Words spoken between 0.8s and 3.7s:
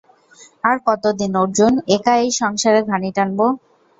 কতদিন অর্জুন, একা এই সংসাের ঘানি টানবে?